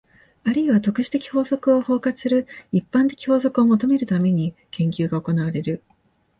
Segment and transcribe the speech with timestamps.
[0.45, 5.83] あるいは特殊的法則を包括する一般的法則を求めるために、研究が行われる。